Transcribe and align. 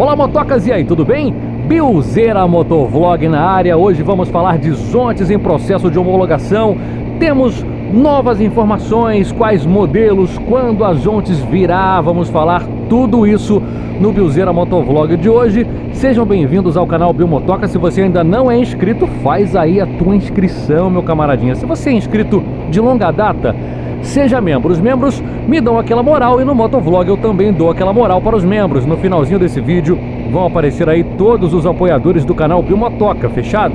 Olá 0.00 0.16
motocas, 0.16 0.66
e 0.66 0.72
aí, 0.72 0.82
tudo 0.82 1.04
bem? 1.04 1.30
Bilzeira 1.68 2.48
Motovlog 2.48 3.28
na 3.28 3.42
área. 3.42 3.76
Hoje 3.76 4.02
vamos 4.02 4.30
falar 4.30 4.56
de 4.56 4.70
zontes 4.70 5.28
em 5.28 5.38
processo 5.38 5.90
de 5.90 5.98
homologação. 5.98 6.74
Temos 7.18 7.62
novas 7.92 8.40
informações, 8.40 9.30
quais 9.30 9.66
modelos, 9.66 10.38
quando 10.48 10.86
as 10.86 11.00
zontes 11.00 11.38
virá. 11.40 12.00
Vamos 12.00 12.30
falar 12.30 12.66
tudo 12.88 13.26
isso 13.26 13.62
no 14.00 14.10
Bilzeira 14.10 14.54
Motovlog 14.54 15.18
de 15.18 15.28
hoje. 15.28 15.66
Sejam 15.92 16.24
bem-vindos 16.24 16.78
ao 16.78 16.86
canal 16.86 17.12
Bilmotoca. 17.12 17.68
Se 17.68 17.76
você 17.76 18.00
ainda 18.00 18.24
não 18.24 18.50
é 18.50 18.56
inscrito, 18.58 19.06
faz 19.22 19.54
aí 19.54 19.82
a 19.82 19.86
tua 19.86 20.16
inscrição, 20.16 20.88
meu 20.88 21.02
camaradinha. 21.02 21.54
Se 21.54 21.66
você 21.66 21.90
é 21.90 21.92
inscrito 21.92 22.42
de 22.70 22.80
longa 22.80 23.10
data, 23.10 23.54
seja 24.02 24.40
membro. 24.40 24.72
Os 24.72 24.80
membros 24.80 25.22
me 25.46 25.60
dão 25.60 25.78
aquela 25.78 26.02
moral 26.02 26.40
e 26.40 26.44
no 26.44 26.54
Motovlog 26.54 27.08
eu 27.08 27.16
também 27.16 27.52
dou 27.52 27.70
aquela 27.70 27.92
moral 27.92 28.20
para 28.20 28.36
os 28.36 28.44
membros. 28.44 28.86
No 28.86 28.96
finalzinho 28.96 29.38
desse 29.38 29.60
vídeo 29.60 29.98
vão 30.30 30.46
aparecer 30.46 30.88
aí 30.88 31.04
todos 31.04 31.52
os 31.54 31.66
apoiadores 31.66 32.24
do 32.24 32.34
canal 32.34 32.62
Bilmotoca, 32.62 33.28
fechado? 33.28 33.74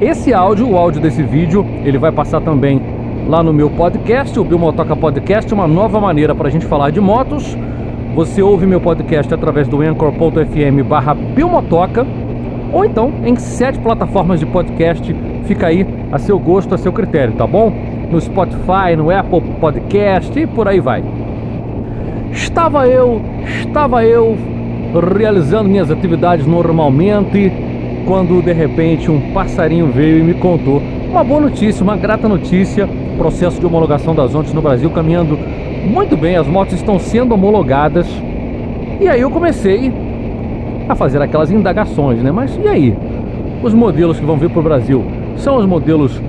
Esse 0.00 0.34
áudio, 0.34 0.68
o 0.68 0.76
áudio 0.76 1.00
desse 1.00 1.22
vídeo, 1.22 1.64
ele 1.84 1.98
vai 1.98 2.10
passar 2.10 2.40
também 2.40 2.80
lá 3.28 3.42
no 3.42 3.52
meu 3.52 3.70
podcast, 3.70 4.38
o 4.38 4.44
Bilmotoca 4.44 4.96
Podcast, 4.96 5.52
uma 5.54 5.68
nova 5.68 6.00
maneira 6.00 6.34
para 6.34 6.48
a 6.48 6.50
gente 6.50 6.66
falar 6.66 6.90
de 6.90 7.00
motos. 7.00 7.56
Você 8.14 8.42
ouve 8.42 8.66
meu 8.66 8.80
podcast 8.80 9.32
através 9.32 9.68
do 9.68 9.80
anchor.fm 9.80 10.82
barra 10.86 11.14
Bilmotoca 11.14 12.06
ou 12.72 12.84
então 12.84 13.12
em 13.24 13.36
sete 13.36 13.78
plataformas 13.78 14.40
de 14.40 14.46
podcast, 14.46 15.14
fica 15.44 15.66
aí 15.66 15.86
a 16.10 16.18
seu 16.18 16.38
gosto, 16.38 16.74
a 16.74 16.78
seu 16.78 16.92
critério, 16.92 17.34
tá 17.34 17.46
bom? 17.46 17.72
No 18.12 18.20
Spotify, 18.20 18.94
no 18.94 19.10
Apple 19.10 19.40
Podcast 19.58 20.38
e 20.38 20.46
por 20.46 20.68
aí 20.68 20.80
vai. 20.80 21.02
Estava 22.30 22.86
eu, 22.86 23.22
estava 23.60 24.04
eu 24.04 24.36
realizando 25.16 25.70
minhas 25.70 25.90
atividades 25.90 26.46
normalmente, 26.46 27.50
quando 28.06 28.42
de 28.42 28.52
repente 28.52 29.10
um 29.10 29.32
passarinho 29.32 29.86
veio 29.86 30.18
e 30.18 30.22
me 30.22 30.34
contou 30.34 30.82
uma 31.08 31.24
boa 31.24 31.40
notícia, 31.40 31.82
uma 31.82 31.96
grata 31.96 32.28
notícia. 32.28 32.86
Processo 33.16 33.58
de 33.58 33.64
homologação 33.64 34.14
das 34.14 34.34
ondas 34.34 34.52
no 34.52 34.60
Brasil 34.60 34.90
caminhando 34.90 35.38
muito 35.86 36.14
bem, 36.14 36.36
as 36.36 36.46
motos 36.46 36.74
estão 36.74 36.98
sendo 36.98 37.32
homologadas. 37.32 38.06
E 39.00 39.08
aí 39.08 39.22
eu 39.22 39.30
comecei 39.30 39.90
a 40.86 40.94
fazer 40.94 41.22
aquelas 41.22 41.50
indagações, 41.50 42.22
né? 42.22 42.30
Mas 42.30 42.58
e 42.62 42.68
aí? 42.68 42.94
Os 43.62 43.72
modelos 43.72 44.20
que 44.20 44.26
vão 44.26 44.36
vir 44.36 44.50
para 44.50 44.60
o 44.60 44.62
Brasil 44.62 45.02
são 45.36 45.56
os 45.56 45.64
modelos 45.64 46.20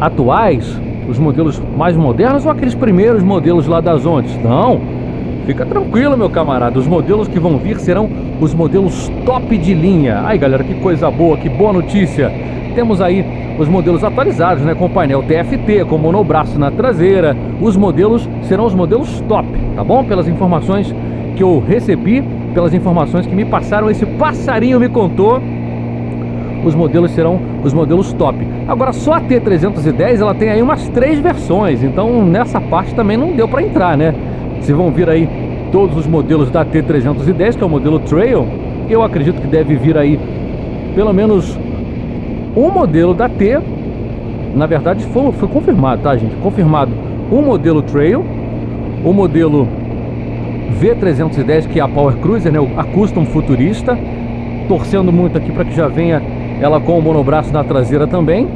atuais, 0.00 0.80
os 1.08 1.18
modelos 1.18 1.60
mais 1.76 1.96
modernos 1.96 2.44
ou 2.44 2.52
aqueles 2.52 2.74
primeiros 2.74 3.22
modelos 3.22 3.66
lá 3.66 3.80
das 3.80 4.06
ondas? 4.06 4.34
Não. 4.42 4.80
Fica 5.46 5.66
tranquilo, 5.66 6.16
meu 6.16 6.30
camarada. 6.30 6.78
Os 6.78 6.86
modelos 6.86 7.26
que 7.26 7.40
vão 7.40 7.58
vir 7.58 7.78
serão 7.78 8.08
os 8.40 8.54
modelos 8.54 9.10
top 9.26 9.58
de 9.58 9.74
linha. 9.74 10.20
Ai, 10.24 10.38
galera, 10.38 10.62
que 10.62 10.74
coisa 10.74 11.10
boa, 11.10 11.36
que 11.36 11.48
boa 11.48 11.72
notícia. 11.72 12.30
Temos 12.74 13.00
aí 13.00 13.24
os 13.58 13.68
modelos 13.68 14.02
atualizados, 14.02 14.64
né, 14.64 14.74
com 14.74 14.88
painel 14.88 15.22
TFT, 15.22 15.84
com 15.88 15.98
monobraço 15.98 16.58
na 16.58 16.70
traseira. 16.70 17.36
Os 17.60 17.76
modelos 17.76 18.28
serão 18.42 18.64
os 18.64 18.74
modelos 18.74 19.20
top, 19.28 19.46
tá 19.74 19.84
bom? 19.84 20.04
Pelas 20.04 20.28
informações 20.28 20.94
que 21.36 21.42
eu 21.42 21.62
recebi, 21.66 22.22
pelas 22.54 22.72
informações 22.72 23.26
que 23.26 23.34
me 23.34 23.44
passaram, 23.44 23.90
esse 23.90 24.06
passarinho 24.06 24.78
me 24.78 24.88
contou. 24.88 25.42
Os 26.64 26.74
modelos 26.74 27.10
serão 27.10 27.40
os 27.64 27.74
modelos 27.74 28.12
top. 28.12 28.46
Agora 28.68 28.92
só 28.92 29.14
a 29.14 29.20
T310 29.20 30.20
ela 30.20 30.34
tem 30.34 30.48
aí 30.48 30.62
umas 30.62 30.88
três 30.88 31.18
versões, 31.18 31.82
então 31.82 32.24
nessa 32.24 32.60
parte 32.60 32.94
também 32.94 33.16
não 33.16 33.32
deu 33.32 33.48
para 33.48 33.62
entrar, 33.62 33.96
né? 33.96 34.14
Se 34.60 34.72
vão 34.72 34.90
vir 34.90 35.08
aí 35.08 35.28
todos 35.72 35.96
os 35.96 36.06
modelos 36.06 36.50
da 36.50 36.64
T310, 36.64 37.56
que 37.56 37.62
é 37.62 37.66
o 37.66 37.70
modelo 37.70 37.98
Trail, 37.98 38.46
eu 38.88 39.02
acredito 39.02 39.40
que 39.40 39.46
deve 39.46 39.74
vir 39.74 39.96
aí 39.96 40.18
pelo 40.94 41.12
menos 41.12 41.58
um 42.56 42.70
modelo 42.70 43.14
da 43.14 43.28
T. 43.28 43.58
Na 44.54 44.66
verdade 44.66 45.04
foi, 45.06 45.32
foi 45.32 45.48
confirmado, 45.48 46.02
tá 46.02 46.16
gente? 46.16 46.34
Confirmado 46.36 46.92
um 47.30 47.42
modelo 47.42 47.82
Trail, 47.82 48.24
o 49.04 49.12
modelo 49.12 49.66
V310 50.80 51.66
que 51.68 51.80
é 51.80 51.82
a 51.82 51.88
Power 51.88 52.16
Cruiser, 52.16 52.52
né? 52.52 52.58
a 52.76 52.84
Custom 52.84 53.24
Futurista, 53.24 53.98
torcendo 54.68 55.10
muito 55.10 55.38
aqui 55.38 55.50
para 55.50 55.64
que 55.64 55.74
já 55.74 55.88
venha 55.88 56.22
ela 56.62 56.80
com 56.80 56.96
o 56.96 57.02
monobraço 57.02 57.52
na 57.52 57.64
traseira 57.64 58.06
também. 58.06 58.48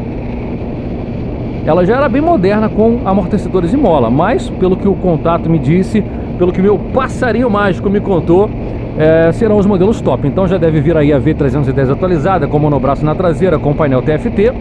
Ela 1.67 1.85
já 1.85 1.97
era 1.97 2.09
bem 2.09 2.23
moderna 2.23 2.69
com 2.69 3.01
amortecedores 3.05 3.73
e 3.73 3.77
mola, 3.77 4.09
mas 4.09 4.49
pelo 4.49 4.77
que 4.77 4.87
o 4.87 4.95
contato 4.95 5.51
me 5.51 5.59
disse, 5.59 6.05
pelo 6.39 6.53
que 6.53 6.63
meu 6.63 6.79
passarinho 6.79 7.51
mágico 7.51 7.91
me 7.91 8.01
contou, 8.01 8.49
é, 8.97 9.33
serão 9.33 9.57
os 9.57 9.67
modelos 9.67 10.01
top. 10.01 10.29
Então 10.29 10.47
já 10.47 10.57
deve 10.57 10.81
vir 10.81 10.97
aí 10.97 11.13
a 11.13 11.21
V310 11.21 11.91
atualizada, 11.91 12.47
com 12.47 12.61
monobraço 12.61 13.05
na 13.05 13.17
traseira, 13.17 13.59
com 13.59 13.75
painel 13.75 14.01
TFT. 14.01 14.53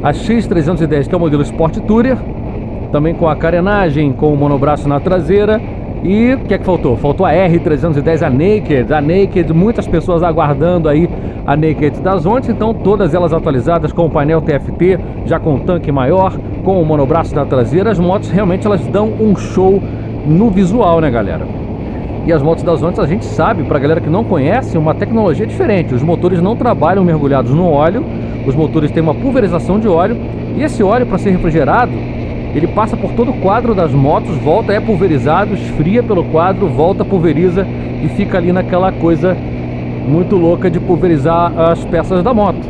A 0.00 0.12
X310, 0.12 1.08
que 1.08 1.14
é 1.14 1.16
o 1.16 1.20
modelo 1.20 1.42
Sport 1.42 1.78
Tourer, 1.80 2.16
também 2.92 3.14
com 3.14 3.28
a 3.28 3.34
carenagem, 3.34 4.12
com 4.12 4.32
o 4.32 4.36
monobraço 4.36 4.88
na 4.88 5.00
traseira. 5.00 5.60
E 6.08 6.34
o 6.34 6.38
que 6.38 6.54
é 6.54 6.58
que 6.58 6.64
faltou? 6.64 6.96
Faltou 6.96 7.26
a 7.26 7.32
R310, 7.32 8.22
a 8.22 8.30
Naked, 8.30 8.94
a 8.94 9.00
Naked, 9.00 9.52
muitas 9.52 9.88
pessoas 9.88 10.22
aguardando 10.22 10.88
aí 10.88 11.10
a 11.44 11.56
Naked 11.56 12.00
das 12.00 12.24
Ontes, 12.24 12.48
então 12.48 12.72
todas 12.72 13.12
elas 13.12 13.32
atualizadas 13.32 13.92
com 13.92 14.06
o 14.06 14.10
painel 14.10 14.40
TFT, 14.40 15.00
já 15.24 15.40
com 15.40 15.58
tanque 15.58 15.90
maior, 15.90 16.38
com 16.62 16.80
o 16.80 16.84
monobraço 16.84 17.34
na 17.34 17.44
traseira, 17.44 17.90
as 17.90 17.98
motos 17.98 18.30
realmente 18.30 18.64
elas 18.64 18.86
dão 18.86 19.12
um 19.20 19.34
show 19.34 19.82
no 20.24 20.48
visual, 20.48 21.00
né 21.00 21.10
galera? 21.10 21.44
E 22.24 22.32
as 22.32 22.40
motos 22.40 22.62
das 22.62 22.80
Ontes 22.84 23.00
a 23.00 23.06
gente 23.06 23.24
sabe, 23.24 23.64
para 23.64 23.76
galera 23.80 24.00
que 24.00 24.08
não 24.08 24.22
conhece, 24.22 24.78
uma 24.78 24.94
tecnologia 24.94 25.44
diferente. 25.44 25.92
Os 25.92 26.04
motores 26.04 26.40
não 26.40 26.54
trabalham 26.54 27.04
mergulhados 27.04 27.50
no 27.50 27.68
óleo, 27.68 28.04
os 28.46 28.54
motores 28.54 28.92
têm 28.92 29.02
uma 29.02 29.14
pulverização 29.14 29.80
de 29.80 29.88
óleo 29.88 30.16
e 30.56 30.62
esse 30.62 30.84
óleo 30.84 31.04
para 31.04 31.18
ser 31.18 31.30
refrigerado 31.30 31.90
ele 32.56 32.68
passa 32.68 32.96
por 32.96 33.12
todo 33.12 33.30
o 33.30 33.34
quadro 33.34 33.74
das 33.74 33.92
motos, 33.92 34.34
volta, 34.36 34.72
é 34.72 34.80
pulverizado, 34.80 35.54
esfria 35.54 36.02
pelo 36.02 36.24
quadro, 36.24 36.66
volta, 36.68 37.04
pulveriza 37.04 37.66
e 38.02 38.08
fica 38.08 38.38
ali 38.38 38.50
naquela 38.50 38.90
coisa 38.90 39.36
muito 40.08 40.36
louca 40.36 40.70
de 40.70 40.80
pulverizar 40.80 41.52
as 41.58 41.84
peças 41.84 42.22
da 42.22 42.32
moto. 42.32 42.66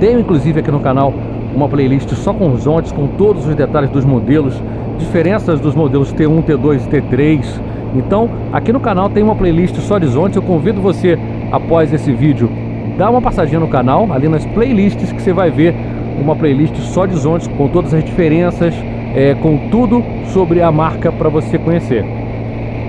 Tenho 0.00 0.20
inclusive 0.20 0.60
aqui 0.60 0.70
no 0.70 0.80
canal 0.80 1.12
uma 1.54 1.68
playlist 1.68 2.10
só 2.14 2.32
com 2.32 2.50
os 2.50 2.66
ontes, 2.66 2.90
com 2.90 3.08
todos 3.08 3.46
os 3.46 3.54
detalhes 3.54 3.90
dos 3.90 4.04
modelos, 4.04 4.62
diferenças 4.98 5.60
dos 5.60 5.74
modelos 5.74 6.12
T1, 6.14 6.42
T2 6.44 6.86
e 6.86 6.88
T3. 6.88 7.60
Então, 7.94 8.30
aqui 8.52 8.72
no 8.72 8.80
canal 8.80 9.10
tem 9.10 9.22
uma 9.22 9.34
playlist 9.34 9.76
só 9.80 9.98
de 9.98 10.06
zontes. 10.06 10.36
Eu 10.36 10.42
convido 10.42 10.80
você, 10.80 11.18
após 11.50 11.92
esse 11.92 12.12
vídeo, 12.12 12.48
dar 12.96 13.10
uma 13.10 13.20
passadinha 13.20 13.60
no 13.60 13.68
canal, 13.68 14.08
ali 14.12 14.28
nas 14.28 14.46
playlists 14.46 15.12
que 15.12 15.20
você 15.20 15.32
vai 15.32 15.50
ver 15.50 15.74
uma 16.22 16.36
playlist 16.36 16.76
só 16.76 17.06
de 17.06 17.14
Zontes 17.16 17.46
com 17.48 17.68
todas 17.68 17.94
as 17.94 18.04
diferenças, 18.04 18.74
é, 19.14 19.34
com 19.34 19.68
tudo 19.70 20.04
sobre 20.26 20.62
a 20.62 20.70
marca 20.70 21.10
para 21.10 21.28
você 21.28 21.58
conhecer. 21.58 22.04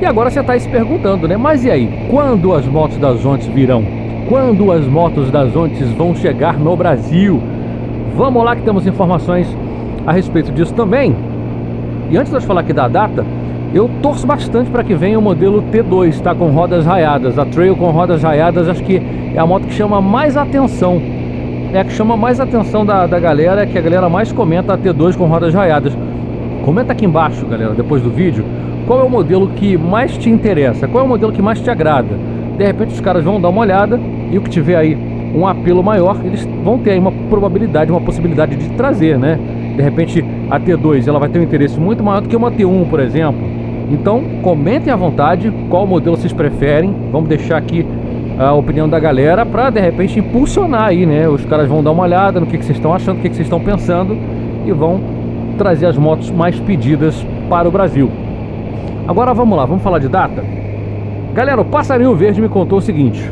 E 0.01 0.05
agora 0.05 0.29
você 0.29 0.39
está 0.39 0.57
se 0.57 0.69
perguntando, 0.69 1.27
né? 1.27 1.35
Mas 1.35 1.65
e 1.65 1.71
aí? 1.71 2.07
Quando 2.09 2.53
as 2.53 2.65
motos 2.65 2.97
das 2.97 3.19
Zontes 3.19 3.47
virão? 3.47 3.83
Quando 4.27 4.71
as 4.71 4.85
motos 4.85 5.29
das 5.29 5.51
Zontes 5.51 5.89
vão 5.91 6.15
chegar 6.15 6.57
no 6.57 6.75
Brasil? 6.75 7.41
Vamos 8.15 8.43
lá 8.43 8.55
que 8.55 8.61
temos 8.61 8.87
informações 8.87 9.47
a 10.05 10.11
respeito 10.11 10.51
disso 10.51 10.73
também. 10.73 11.15
E 12.09 12.17
antes 12.17 12.31
de 12.31 12.45
falar 12.45 12.61
aqui 12.61 12.73
da 12.73 12.87
data, 12.87 13.25
eu 13.73 13.89
torço 14.01 14.25
bastante 14.25 14.69
para 14.71 14.83
que 14.83 14.95
venha 14.95 15.19
o 15.19 15.21
modelo 15.21 15.61
T2, 15.63 16.21
tá? 16.21 16.33
Com 16.33 16.47
rodas 16.47 16.85
raiadas. 16.85 17.37
A 17.37 17.45
Trail 17.45 17.75
com 17.75 17.91
rodas 17.91 18.23
raiadas, 18.23 18.69
acho 18.69 18.83
que 18.83 19.01
é 19.35 19.37
a 19.37 19.45
moto 19.45 19.67
que 19.67 19.73
chama 19.73 20.01
mais 20.01 20.37
atenção 20.37 21.18
é 21.73 21.79
a 21.79 21.83
que 21.83 21.93
chama 21.93 22.17
mais 22.17 22.39
atenção 22.39 22.85
da, 22.85 23.05
da 23.05 23.19
galera, 23.19 23.65
que 23.65 23.77
a 23.77 23.81
galera 23.81 24.09
mais 24.09 24.31
comenta 24.31 24.73
a 24.73 24.77
T2 24.77 25.15
com 25.15 25.25
rodas 25.25 25.53
raiadas. 25.53 25.95
Comenta 26.65 26.93
aqui 26.93 27.05
embaixo, 27.05 27.45
galera, 27.45 27.73
depois 27.73 28.01
do 28.01 28.09
vídeo, 28.09 28.43
qual 28.87 29.01
é 29.01 29.03
o 29.03 29.09
modelo 29.09 29.49
que 29.49 29.77
mais 29.77 30.17
te 30.17 30.29
interessa, 30.29 30.87
qual 30.87 31.03
é 31.03 31.05
o 31.05 31.09
modelo 31.09 31.31
que 31.31 31.41
mais 31.41 31.61
te 31.61 31.69
agrada. 31.69 32.15
De 32.57 32.65
repente 32.65 32.93
os 32.93 33.01
caras 33.01 33.23
vão 33.23 33.39
dar 33.39 33.49
uma 33.49 33.61
olhada 33.61 33.99
e 34.31 34.37
o 34.37 34.41
que 34.41 34.49
tiver 34.49 34.75
aí 34.75 34.97
um 35.33 35.47
apelo 35.47 35.83
maior, 35.83 36.17
eles 36.25 36.47
vão 36.63 36.79
ter 36.79 36.91
aí 36.91 36.99
uma 36.99 37.11
probabilidade, 37.29 37.91
uma 37.91 38.01
possibilidade 38.01 38.55
de 38.55 38.69
trazer, 38.69 39.17
né? 39.17 39.39
De 39.75 39.81
repente 39.81 40.25
a 40.49 40.59
T2 40.59 41.07
ela 41.07 41.19
vai 41.19 41.29
ter 41.29 41.39
um 41.39 41.43
interesse 41.43 41.79
muito 41.79 42.03
maior 42.03 42.21
do 42.21 42.27
que 42.27 42.35
uma 42.35 42.51
T1, 42.51 42.89
por 42.89 42.99
exemplo. 42.99 43.39
Então 43.91 44.23
comentem 44.41 44.91
à 44.91 44.95
vontade 44.95 45.53
qual 45.69 45.85
modelo 45.85 46.17
vocês 46.17 46.33
preferem. 46.33 46.93
Vamos 47.11 47.29
deixar 47.29 47.57
aqui 47.57 47.85
a 48.39 48.53
opinião 48.53 48.87
da 48.87 48.97
galera 48.97 49.45
para 49.45 49.69
de 49.69 49.81
repente 49.81 50.17
impulsionar 50.17 50.85
aí, 50.85 51.05
né? 51.05 51.27
Os 51.27 51.43
caras 51.43 51.67
vão 51.67 51.83
dar 51.83 51.91
uma 51.91 52.03
olhada 52.03 52.39
no 52.39 52.45
que, 52.45 52.57
que 52.57 52.63
vocês 52.63 52.77
estão 52.77 52.93
achando, 52.93 53.17
o 53.17 53.21
que, 53.21 53.27
que 53.27 53.35
vocês 53.35 53.45
estão 53.45 53.59
pensando 53.59 54.17
e 54.65 54.71
vão 54.71 55.01
trazer 55.57 55.87
as 55.87 55.97
motos 55.97 56.31
mais 56.31 56.57
pedidas 56.57 57.25
para 57.49 57.67
o 57.67 57.71
Brasil. 57.71 58.09
Agora 59.05 59.33
vamos 59.33 59.57
lá, 59.57 59.65
vamos 59.65 59.83
falar 59.83 59.99
de 59.99 60.07
data? 60.07 60.41
Galera, 61.33 61.59
o 61.59 61.65
Passarinho 61.65 62.15
Verde 62.15 62.41
me 62.41 62.47
contou 62.47 62.77
o 62.77 62.81
seguinte: 62.81 63.29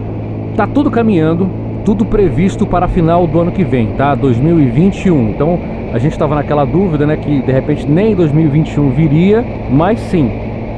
tá 0.57 0.67
tudo 0.67 0.91
caminhando, 0.91 1.49
tudo 1.85 2.03
previsto 2.03 2.67
para 2.67 2.89
final 2.89 3.25
do 3.25 3.39
ano 3.39 3.51
que 3.53 3.63
vem, 3.63 3.93
tá? 3.93 4.13
2021. 4.13 5.29
Então 5.29 5.57
a 5.93 5.99
gente 5.99 6.11
estava 6.11 6.35
naquela 6.35 6.65
dúvida, 6.65 7.07
né? 7.07 7.15
Que 7.15 7.41
de 7.41 7.51
repente 7.53 7.87
nem 7.89 8.13
2021 8.13 8.89
viria, 8.89 9.45
mas 9.71 10.01
sim, 10.01 10.29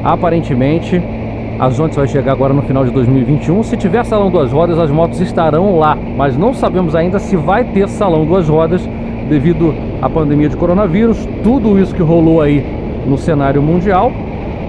aparentemente 0.03 1.01
As 1.59 1.77
Ontes 1.77 1.97
vai 1.97 2.07
chegar 2.07 2.31
agora 2.31 2.53
no 2.53 2.61
final 2.61 2.85
de 2.85 2.91
2021. 2.91 3.63
Se 3.63 3.75
tiver 3.75 4.05
salão 4.05 4.31
duas 4.31 4.49
rodas, 4.49 4.79
as 4.79 4.89
motos 4.89 5.19
estarão 5.19 5.77
lá, 5.77 5.93
mas 6.15 6.37
não 6.37 6.53
sabemos 6.53 6.95
ainda 6.95 7.19
se 7.19 7.35
vai 7.35 7.65
ter 7.65 7.89
salão 7.89 8.25
duas 8.25 8.47
rodas 8.47 8.87
devido 9.27 9.75
à 10.01 10.09
pandemia 10.09 10.47
de 10.47 10.55
coronavírus, 10.55 11.27
tudo 11.43 11.77
isso 11.77 11.93
que 11.93 12.01
rolou 12.01 12.41
aí 12.41 12.65
no 13.05 13.17
cenário 13.17 13.61
mundial. 13.61 14.09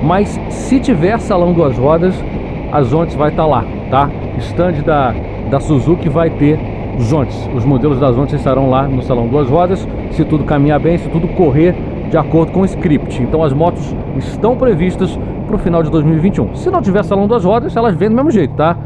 Mas 0.02 0.40
se 0.48 0.80
tiver 0.80 1.20
salão 1.20 1.52
duas 1.52 1.78
rodas, 1.78 2.12
as 2.72 2.92
Ontes 2.92 3.14
vai 3.14 3.28
estar 3.30 3.44
tá 3.44 3.48
lá, 3.48 3.64
tá? 3.88 4.10
Stand 4.38 4.82
da, 4.84 5.14
da 5.48 5.60
Suzuki 5.60 6.08
vai 6.08 6.28
ter 6.28 6.58
Zontes. 7.00 7.48
Os 7.54 7.64
modelos 7.64 8.00
das 8.00 8.16
Zontes 8.16 8.34
estarão 8.34 8.68
lá 8.68 8.88
no 8.88 9.00
salão 9.02 9.28
duas 9.28 9.48
rodas, 9.48 9.86
se 10.10 10.24
tudo 10.24 10.42
caminhar 10.42 10.80
bem, 10.80 10.98
se 10.98 11.08
tudo 11.08 11.28
correr 11.28 11.72
de 12.10 12.16
acordo 12.18 12.52
com 12.52 12.62
o 12.62 12.64
script. 12.64 13.22
Então 13.22 13.42
as 13.42 13.52
motos 13.52 13.94
estão 14.18 14.56
previstas 14.56 15.18
para 15.46 15.56
o 15.56 15.58
final 15.58 15.82
de 15.82 15.90
2021. 15.90 16.56
Se 16.56 16.70
não 16.70 16.82
tiver 16.82 17.04
salão 17.04 17.26
das 17.26 17.44
rodas, 17.44 17.76
elas 17.76 17.94
vêm 17.94 18.08
do 18.08 18.14
mesmo 18.14 18.30
jeito, 18.30 18.54
tá? 18.54 18.76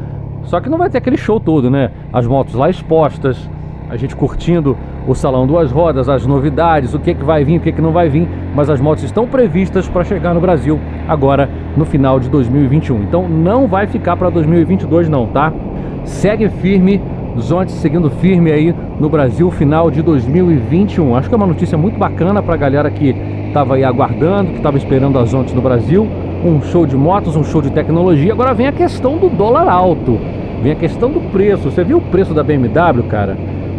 Só 0.44 0.60
que 0.60 0.68
não 0.68 0.78
vai 0.78 0.90
ter 0.90 0.98
aquele 0.98 1.16
show 1.16 1.40
todo, 1.40 1.70
né? 1.70 1.90
As 2.12 2.26
motos 2.26 2.54
lá 2.54 2.68
expostas, 2.68 3.48
a 3.88 3.96
gente 3.96 4.14
curtindo 4.14 4.76
o 5.06 5.14
salão 5.14 5.46
duas 5.46 5.70
rodas, 5.70 6.08
as 6.08 6.26
novidades, 6.26 6.94
o 6.94 6.98
que, 6.98 7.10
é 7.10 7.14
que 7.14 7.24
vai 7.24 7.44
vir, 7.44 7.58
o 7.58 7.60
que, 7.60 7.68
é 7.70 7.72
que 7.72 7.80
não 7.80 7.92
vai 7.92 8.08
vir, 8.08 8.28
mas 8.54 8.68
as 8.70 8.80
motos 8.80 9.04
estão 9.04 9.26
previstas 9.26 9.88
para 9.88 10.04
chegar 10.04 10.34
no 10.34 10.40
Brasil 10.40 10.78
agora 11.08 11.48
no 11.76 11.84
final 11.84 12.20
de 12.20 12.28
2021. 12.28 13.02
Então 13.02 13.28
não 13.28 13.66
vai 13.66 13.86
ficar 13.86 14.16
para 14.16 14.30
2022 14.30 15.08
não, 15.08 15.26
tá? 15.26 15.52
Segue 16.04 16.48
firme, 16.48 17.00
Zontes 17.40 17.74
seguindo 17.76 18.10
firme 18.10 18.52
aí 18.52 18.74
no 18.98 19.08
Brasil 19.08 19.50
final 19.50 19.90
de 19.90 20.02
2021. 20.02 21.16
Acho 21.16 21.28
que 21.28 21.34
é 21.34 21.36
uma 21.36 21.46
notícia 21.46 21.76
muito 21.76 21.98
bacana 21.98 22.42
para 22.42 22.54
a 22.54 22.58
galera 22.58 22.90
que 22.90 23.14
estava 23.48 23.74
aí 23.74 23.84
aguardando, 23.84 24.50
que 24.50 24.56
estava 24.56 24.76
esperando 24.76 25.18
as 25.18 25.30
Zontes 25.30 25.54
no 25.54 25.62
Brasil 25.62 26.08
um 26.44 26.60
show 26.60 26.84
de 26.84 26.94
motos, 26.94 27.36
um 27.36 27.42
show 27.42 27.62
de 27.62 27.70
tecnologia. 27.70 28.32
Agora 28.32 28.52
vem 28.52 28.66
a 28.66 28.72
questão 28.72 29.16
do 29.16 29.30
dólar 29.30 29.66
alto, 29.66 30.20
vem 30.62 30.72
a 30.72 30.74
questão 30.74 31.10
do 31.10 31.20
preço. 31.32 31.70
Você 31.70 31.82
viu 31.82 31.96
o 31.96 32.00
preço 32.02 32.34
da 32.34 32.42
BMW, 32.42 33.02
cara? 33.08 33.36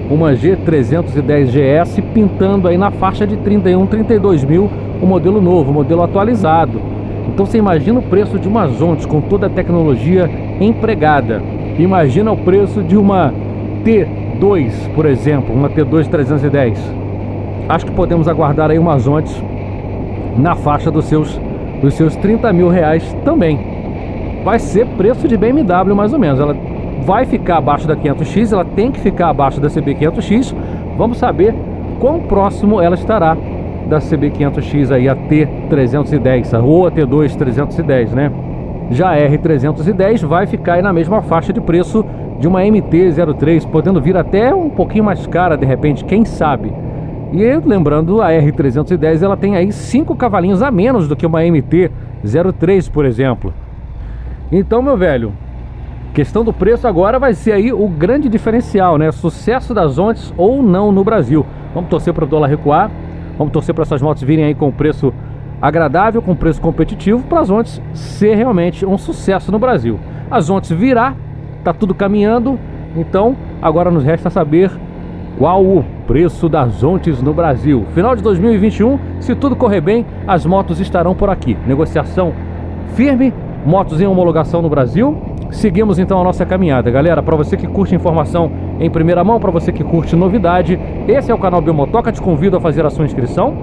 Uma 0.10 0.34
G310 0.34 1.52
GS 1.52 2.00
pintando 2.14 2.68
aí 2.68 2.78
na 2.78 2.90
faixa 2.92 3.26
de 3.26 3.38
31, 3.38 3.86
32 3.86 4.44
mil, 4.44 4.70
o 5.02 5.06
modelo 5.06 5.40
novo, 5.40 5.72
o 5.72 5.74
modelo 5.74 6.02
atualizado. 6.02 6.82
Então 7.28 7.46
você 7.46 7.58
imagina 7.58 8.00
o 8.00 8.04
preço 8.04 8.40
de 8.40 8.48
uma 8.48 8.68
Zontes 8.68 9.06
com 9.06 9.22
toda 9.22 9.48
a 9.48 9.50
tecnologia 9.50 10.30
empregada. 10.60 11.42
Imagina 11.78 12.32
o 12.32 12.38
preço 12.38 12.82
de 12.82 12.98
uma 12.98 13.34
T2, 13.86 14.94
por 14.96 15.06
exemplo, 15.06 15.54
uma 15.54 15.70
T2 15.70 16.08
310. 16.08 16.80
Acho 17.70 17.86
que 17.86 17.92
podemos 17.92 18.28
aguardar 18.28 18.72
aí 18.72 18.80
uma 18.80 18.98
Zontes 18.98 19.42
na 20.38 20.56
faixa 20.56 20.90
dos 20.90 21.06
seus 21.06 21.40
dos 21.82 21.94
seus 21.94 22.16
30 22.16 22.52
mil 22.52 22.68
reais 22.68 23.16
também. 23.24 23.60
Vai 24.44 24.58
ser 24.58 24.88
preço 24.98 25.28
de 25.28 25.38
BMW 25.38 25.94
mais 25.96 26.14
ou 26.14 26.20
menos. 26.20 26.40
Ela 26.40 26.56
vai 27.02 27.26
ficar 27.26 27.58
abaixo 27.58 27.88
da 27.88 27.96
500X, 27.96 28.54
ela 28.54 28.66
tem 28.66 28.92
que 28.92 29.00
ficar 29.00 29.30
abaixo 29.30 29.62
da 29.62 29.68
CB500X. 29.68 30.56
Vamos 30.98 31.18
saber 31.18 31.54
quão 32.00 32.22
próximo 32.22 32.82
ela 32.82 32.96
estará 32.96 33.38
da 33.88 34.00
CB500X 34.00 34.92
aí, 34.92 35.08
a 35.08 35.16
T310 35.16 36.64
ou 36.64 36.88
a 36.88 36.92
T2 36.92 37.36
310, 37.36 38.14
né? 38.14 38.32
Já 38.90 39.12
a 39.12 39.18
R310 39.18 40.26
vai 40.26 40.48
ficar 40.48 40.74
aí 40.74 40.82
na 40.82 40.94
mesma 40.94 41.22
faixa 41.22 41.54
de 41.54 41.62
preço 41.62 42.04
de 42.40 42.48
uma 42.48 42.62
MT-03, 42.62 43.68
podendo 43.68 44.02
vir 44.02 44.18
até 44.18 44.54
um 44.54 44.70
pouquinho 44.70 45.04
mais 45.04 45.26
cara 45.28 45.58
de 45.58 45.66
repente, 45.66 46.04
quem 46.04 46.26
sabe. 46.26 46.74
E 47.32 47.44
lembrando, 47.66 48.22
a 48.22 48.30
R310 48.30 49.22
ela 49.22 49.36
tem 49.36 49.56
aí 49.56 49.72
5 49.72 50.16
cavalinhos 50.16 50.62
a 50.62 50.72
menos 50.72 51.08
do 51.08 51.16
que 51.16 51.26
uma 51.26 51.42
MT-03, 51.42 52.90
por 52.90 53.06
exemplo. 53.06 53.54
Então, 54.52 54.82
meu 54.82 54.96
velho, 54.96 55.34
questão 56.14 56.44
do 56.44 56.54
preço 56.54 56.88
agora 56.88 57.20
vai 57.20 57.34
ser 57.34 57.52
aí 57.52 57.74
o 57.74 57.88
grande 57.90 58.30
diferencial, 58.30 58.98
né? 58.98 59.12
Sucesso 59.12 59.74
das 59.74 59.98
Ontes 59.98 60.34
ou 60.38 60.62
não 60.62 60.92
no 60.92 61.04
Brasil. 61.04 61.46
Vamos 61.74 61.90
torcer 61.90 62.14
para 62.14 62.24
o 62.24 62.28
dólar 62.28 62.48
recuar, 62.48 62.90
vamos 63.38 63.52
torcer 63.52 63.76
para 63.76 63.82
essas 63.82 64.02
motos 64.02 64.24
virem 64.24 64.46
aí 64.46 64.56
com 64.56 64.72
preço 64.72 65.14
agradável, 65.62 66.22
com 66.22 66.36
preço 66.36 66.62
competitivo, 66.62 67.24
para 67.24 67.40
as 67.40 67.50
Ontes 67.50 67.82
ser 67.94 68.36
realmente 68.36 68.86
um 68.86 68.98
sucesso 68.98 69.52
no 69.52 69.60
Brasil. 69.60 70.00
As 70.30 70.50
Ontes 70.50 70.72
virá, 70.72 71.16
tá 71.66 71.74
tudo 71.74 71.96
caminhando, 71.96 72.60
então 72.96 73.36
agora 73.60 73.90
nos 73.90 74.04
resta 74.04 74.30
saber 74.30 74.72
qual 75.38 75.66
o 75.66 75.84
preço 76.06 76.48
das 76.48 76.84
ontes 76.84 77.22
no 77.24 77.34
Brasil. 77.34 77.86
Final 77.96 78.16
de 78.16 78.22
2021, 78.22 79.00
se 79.20 79.34
tudo 79.34 79.56
correr 79.56 79.82
bem, 79.82 80.06
as 80.28 80.46
motos 80.46 80.80
estarão 80.80 81.16
por 81.16 81.28
aqui. 81.28 81.58
Negociação 81.66 82.34
firme, 82.94 83.34
motos 83.66 84.00
em 84.00 84.06
homologação 84.06 84.62
no 84.62 84.70
Brasil. 84.70 85.18
Seguimos 85.50 85.98
então 85.98 86.22
a 86.22 86.24
nossa 86.24 86.46
caminhada, 86.46 86.92
galera. 86.92 87.24
Para 87.24 87.36
você 87.36 87.58
que 87.58 87.68
curte 87.68 87.96
informação 87.96 88.52
em 88.80 88.90
primeira 88.90 89.24
mão, 89.24 89.40
para 89.40 89.50
você 89.50 89.72
que 89.72 89.84
curte 89.84 90.16
novidade, 90.16 90.80
esse 91.08 91.32
é 91.32 91.34
o 91.34 91.40
canal 91.40 91.62
Biomotoca. 91.62 92.12
Te 92.12 92.22
convido 92.22 92.58
a 92.58 92.62
fazer 92.62 92.86
a 92.86 92.92
sua 92.92 93.06
inscrição. 93.06 93.58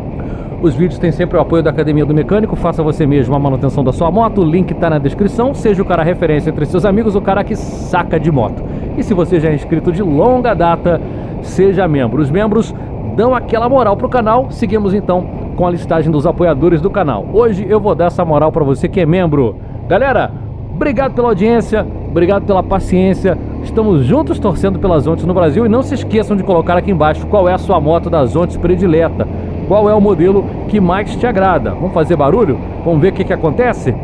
Os 0.63 0.77
vídeos 0.77 0.97
têm 0.97 1.11
sempre 1.11 1.37
o 1.37 1.41
apoio 1.41 1.61
da 1.61 1.71
Academia 1.71 2.07
do 2.07 2.15
Mecânico. 2.15 2.55
Faça 2.55 2.85
você 2.85 3.05
mesmo 3.05 3.35
a 3.35 3.39
manutenção 3.39 3.83
da 3.83 3.93
sua 3.93 4.13
moto. 4.13 4.43
O 4.43 4.45
link 4.45 4.71
está 4.71 4.89
na 4.89 4.99
descrição. 4.99 5.53
Seja 5.53 5.83
o 5.83 5.85
cara 5.85 6.05
referência 6.05 6.51
entre 6.51 6.65
seus 6.67 6.85
amigos, 6.85 7.17
o 7.17 7.21
cara 7.21 7.43
que 7.43 7.57
saca 7.57 8.19
de 8.21 8.31
moto. 8.31 8.63
E 8.97 9.03
se 9.03 9.13
você 9.13 9.41
já 9.41 9.49
é 9.49 9.55
inscrito 9.57 9.91
de 9.91 10.05
longa 10.05 10.55
data, 10.55 11.01
seja 11.43 11.89
membro. 11.89 12.23
Os 12.23 12.31
membros 12.31 12.73
dão 13.17 13.35
aquela 13.35 13.69
moral 13.69 13.97
pro 13.97 14.09
canal. 14.09 14.53
Seguimos 14.53 14.95
então 14.95 15.27
com 15.57 15.67
a 15.67 15.71
listagem 15.71 16.13
dos 16.13 16.29
apoiadores 16.29 16.81
do 16.81 16.89
canal. 16.89 17.27
Hoje 17.33 17.67
eu 17.69 17.81
vou 17.81 17.97
dar 17.97 18.07
essa 18.07 18.25
moral 18.25 18.53
para 18.53 18.63
você 18.63 18.89
que 18.89 19.01
é 19.01 19.07
membro. 19.07 19.57
Galera, 19.89 20.31
obrigado 20.73 21.13
pela 21.13 21.31
audiência, 21.31 21.85
obrigado 22.09 22.45
pela 22.45 22.63
paciência. 22.63 23.37
Estamos 23.65 24.05
juntos 24.05 24.39
torcendo 24.39 24.79
pelas 24.79 25.09
Ontes 25.09 25.25
no 25.25 25.35
Brasil 25.35 25.67
e 25.67 25.69
não 25.69 25.83
se 25.83 25.95
esqueçam 25.95 26.37
de 26.37 26.45
colocar 26.45 26.77
aqui 26.77 26.93
embaixo 26.93 27.27
qual 27.27 27.49
é 27.49 27.53
a 27.53 27.59
sua 27.59 27.81
moto 27.81 28.09
das 28.09 28.37
Ontes 28.37 28.57
predileta. 28.57 29.27
Qual 29.69 29.89
é 29.89 29.95
o 29.95 30.01
modelo 30.01 30.45
que 30.69 30.81
mais 30.81 31.15
te 31.17 31.27
agrada? 31.27 31.71
Vamos 31.71 31.93
fazer 31.93 32.17
barulho? 32.17 32.59
Vamos 32.85 33.01
ver 33.01 33.13
o 33.13 33.13
que, 33.13 33.25
que 33.25 33.33
acontece? 33.33 33.95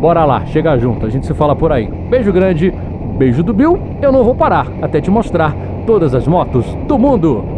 Bora 0.00 0.24
lá, 0.24 0.44
chega 0.46 0.76
junto, 0.76 1.06
a 1.06 1.10
gente 1.10 1.26
se 1.26 1.34
fala 1.34 1.54
por 1.54 1.72
aí. 1.72 1.88
Beijo 2.10 2.32
grande, 2.32 2.72
beijo 3.16 3.42
do 3.42 3.54
Bill. 3.54 3.78
Eu 4.02 4.12
não 4.12 4.24
vou 4.24 4.34
parar 4.34 4.66
até 4.82 5.00
te 5.00 5.10
mostrar 5.10 5.54
todas 5.86 6.14
as 6.14 6.26
motos 6.26 6.66
do 6.86 6.98
mundo. 6.98 7.53